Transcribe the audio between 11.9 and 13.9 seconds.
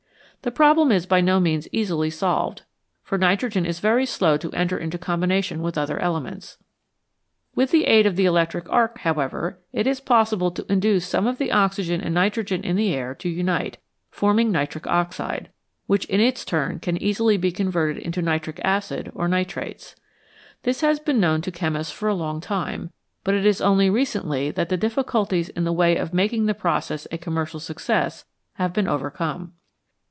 and nitrogen in the air to unite,